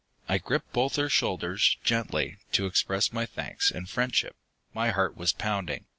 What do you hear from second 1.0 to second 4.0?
shoulders, gently, to express my thanks and